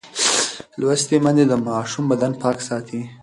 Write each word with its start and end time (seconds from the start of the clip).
لوستې 0.79 1.15
میندې 1.23 1.45
د 1.47 1.53
ماشوم 1.67 2.03
بدن 2.11 2.31
پاک 2.41 2.57
ساتي. 2.67 3.01